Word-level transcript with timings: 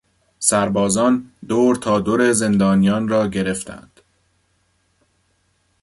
سربازان 0.39 1.31
دور 1.47 1.75
تا 1.75 1.99
دور 1.99 2.31
زندانیان 2.33 3.07
را 3.07 3.27
گرفتند. 3.27 4.01